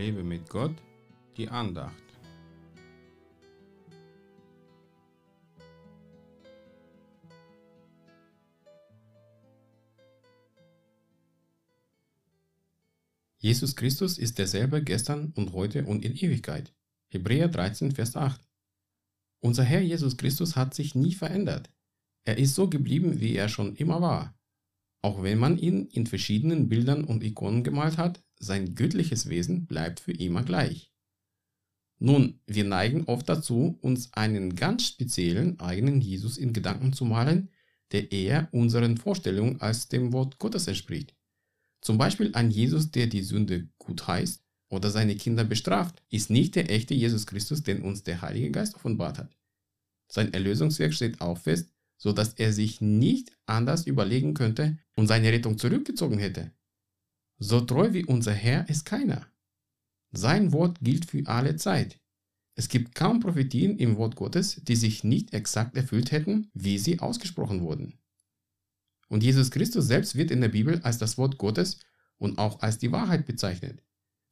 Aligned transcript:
Lebe 0.00 0.22
mit 0.22 0.48
Gott, 0.48 0.74
die 1.36 1.46
Andacht. 1.50 1.92
Jesus 13.40 13.76
Christus 13.76 14.16
ist 14.16 14.38
derselbe 14.38 14.82
gestern 14.82 15.34
und 15.36 15.52
heute 15.52 15.84
und 15.84 16.02
in 16.02 16.16
Ewigkeit. 16.16 16.72
Hebräer 17.08 17.48
13, 17.48 17.92
Vers 17.92 18.16
8. 18.16 18.40
Unser 19.40 19.64
Herr 19.64 19.82
Jesus 19.82 20.16
Christus 20.16 20.56
hat 20.56 20.72
sich 20.72 20.94
nie 20.94 21.12
verändert. 21.12 21.68
Er 22.24 22.38
ist 22.38 22.54
so 22.54 22.70
geblieben, 22.70 23.20
wie 23.20 23.36
er 23.36 23.50
schon 23.50 23.76
immer 23.76 24.00
war. 24.00 24.39
Auch 25.02 25.22
wenn 25.22 25.38
man 25.38 25.58
ihn 25.58 25.86
in 25.86 26.06
verschiedenen 26.06 26.68
Bildern 26.68 27.04
und 27.04 27.24
Ikonen 27.24 27.64
gemalt 27.64 27.96
hat, 27.96 28.22
sein 28.38 28.74
göttliches 28.74 29.28
Wesen 29.28 29.66
bleibt 29.66 30.00
für 30.00 30.12
immer 30.12 30.42
gleich. 30.42 30.92
Nun, 31.98 32.40
wir 32.46 32.64
neigen 32.64 33.04
oft 33.04 33.28
dazu, 33.28 33.78
uns 33.82 34.12
einen 34.14 34.56
ganz 34.56 34.86
speziellen 34.86 35.60
eigenen 35.60 36.00
Jesus 36.00 36.38
in 36.38 36.52
Gedanken 36.52 36.92
zu 36.92 37.04
malen, 37.04 37.50
der 37.92 38.12
eher 38.12 38.48
unseren 38.52 38.96
Vorstellungen 38.96 39.60
als 39.60 39.88
dem 39.88 40.12
Wort 40.12 40.38
Gottes 40.38 40.66
entspricht. 40.66 41.14
Zum 41.82 41.98
Beispiel 41.98 42.34
ein 42.34 42.50
Jesus, 42.50 42.90
der 42.90 43.06
die 43.06 43.22
Sünde 43.22 43.68
gut 43.78 44.06
heißt 44.06 44.42
oder 44.68 44.90
seine 44.90 45.16
Kinder 45.16 45.44
bestraft, 45.44 46.02
ist 46.10 46.30
nicht 46.30 46.54
der 46.54 46.70
echte 46.70 46.94
Jesus 46.94 47.26
Christus, 47.26 47.62
den 47.62 47.82
uns 47.82 48.02
der 48.02 48.22
Heilige 48.22 48.50
Geist 48.50 48.76
offenbart 48.76 49.18
hat. 49.18 49.36
Sein 50.08 50.32
Erlösungswerk 50.32 50.94
steht 50.94 51.20
auch 51.20 51.38
fest, 51.38 51.70
so 52.00 52.12
dass 52.12 52.32
er 52.32 52.54
sich 52.54 52.80
nicht 52.80 53.30
anders 53.44 53.86
überlegen 53.86 54.32
könnte 54.32 54.78
und 54.96 55.06
seine 55.06 55.30
Rettung 55.30 55.58
zurückgezogen 55.58 56.18
hätte. 56.18 56.50
So 57.38 57.60
treu 57.60 57.92
wie 57.92 58.06
unser 58.06 58.32
Herr 58.32 58.68
ist 58.70 58.86
keiner. 58.86 59.26
Sein 60.10 60.52
Wort 60.52 60.78
gilt 60.80 61.04
für 61.04 61.26
alle 61.26 61.56
Zeit. 61.56 62.00
Es 62.54 62.68
gibt 62.68 62.94
kaum 62.94 63.20
Prophetien 63.20 63.76
im 63.78 63.98
Wort 63.98 64.16
Gottes, 64.16 64.62
die 64.64 64.76
sich 64.76 65.04
nicht 65.04 65.34
exakt 65.34 65.76
erfüllt 65.76 66.10
hätten, 66.10 66.50
wie 66.54 66.78
sie 66.78 67.00
ausgesprochen 67.00 67.60
wurden. 67.60 67.98
Und 69.08 69.22
Jesus 69.22 69.50
Christus 69.50 69.86
selbst 69.86 70.16
wird 70.16 70.30
in 70.30 70.40
der 70.40 70.48
Bibel 70.48 70.80
als 70.82 70.96
das 70.96 71.18
Wort 71.18 71.36
Gottes 71.36 71.80
und 72.16 72.38
auch 72.38 72.60
als 72.62 72.78
die 72.78 72.92
Wahrheit 72.92 73.26
bezeichnet. 73.26 73.82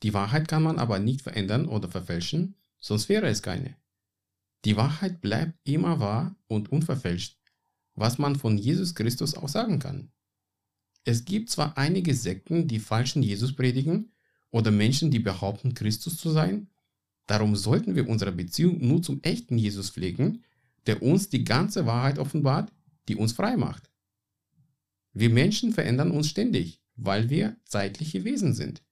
Die 0.02 0.14
Wahrheit 0.14 0.48
kann 0.48 0.62
man 0.62 0.78
aber 0.78 0.98
nicht 0.98 1.20
verändern 1.20 1.66
oder 1.66 1.89
verfälschen, 1.89 2.55
sonst 2.78 3.11
wäre 3.11 3.28
es 3.28 3.42
keine. 3.42 3.77
Die 4.64 4.77
Wahrheit 4.77 5.20
bleibt 5.20 5.58
immer 5.64 6.00
wahr 6.00 6.34
und 6.46 6.72
unverfälscht, 6.72 7.38
was 7.98 8.18
man 8.18 8.36
von 8.36 8.56
Jesus 8.58 8.94
Christus 8.94 9.34
auch 9.34 9.48
sagen 9.48 9.78
kann. 9.78 10.10
Es 11.04 11.24
gibt 11.24 11.50
zwar 11.50 11.77
einige 11.77 12.14
Sekten, 12.14 12.68
die 12.68 12.78
falschen 12.78 13.22
Jesus 13.22 13.55
predigen 13.55 14.12
oder 14.50 14.70
Menschen, 14.70 15.10
die 15.10 15.18
behaupten, 15.18 15.74
Christus 15.74 16.16
zu 16.16 16.30
sein, 16.30 16.68
darum 17.27 17.56
sollten 17.56 17.94
wir 17.94 18.08
unsere 18.08 18.32
Beziehung 18.32 18.86
nur 18.86 19.02
zum 19.02 19.22
echten 19.22 19.58
Jesus 19.58 19.90
pflegen, 19.90 20.44
der 20.86 21.02
uns 21.02 21.28
die 21.28 21.44
ganze 21.44 21.86
Wahrheit 21.86 22.18
offenbart, 22.18 22.72
die 23.08 23.16
uns 23.16 23.32
frei 23.32 23.56
macht. 23.56 23.90
Wir 25.12 25.30
Menschen 25.30 25.72
verändern 25.72 26.10
uns 26.10 26.28
ständig, 26.28 26.80
weil 26.94 27.30
wir 27.30 27.56
zeitliche 27.64 28.24
Wesen 28.24 28.55
sind 28.55 28.83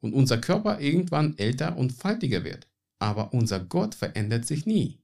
und 0.00 0.14
unser 0.14 0.38
Körper 0.38 0.80
irgendwann 0.80 1.36
älter 1.38 1.76
und 1.76 1.92
faltiger 1.92 2.44
wird. 2.44 2.68
Aber 2.98 3.34
unser 3.34 3.60
Gott 3.60 3.94
verändert 3.94 4.46
sich 4.46 4.66
nie. 4.66 4.98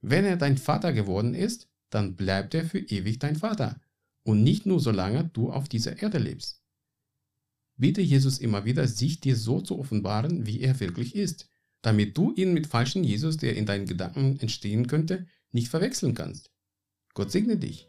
Wenn 0.00 0.24
er 0.24 0.36
dein 0.36 0.58
Vater 0.58 0.92
geworden 0.92 1.34
ist, 1.34 1.68
dann 1.90 2.16
bleibt 2.16 2.54
er 2.54 2.64
für 2.64 2.78
ewig 2.78 3.18
dein 3.18 3.36
Vater 3.36 3.80
und 4.22 4.42
nicht 4.42 4.64
nur 4.66 4.80
solange 4.80 5.30
du 5.32 5.50
auf 5.50 5.68
dieser 5.68 6.02
Erde 6.02 6.18
lebst. 6.18 6.62
Bitte 7.76 8.00
Jesus 8.00 8.38
immer 8.38 8.64
wieder, 8.64 8.88
sich 8.88 9.20
dir 9.20 9.36
so 9.36 9.60
zu 9.60 9.78
offenbaren, 9.78 10.46
wie 10.46 10.60
er 10.60 10.80
wirklich 10.80 11.14
ist, 11.14 11.48
damit 11.80 12.18
du 12.18 12.34
ihn 12.34 12.52
mit 12.52 12.66
falschen 12.66 13.04
Jesus, 13.04 13.36
der 13.36 13.56
in 13.56 13.66
deinen 13.66 13.86
Gedanken 13.86 14.40
entstehen 14.40 14.88
könnte, 14.88 15.28
nicht 15.52 15.68
verwechseln 15.68 16.14
kannst. 16.14 16.50
Gott 17.14 17.30
segne 17.30 17.56
dich. 17.56 17.86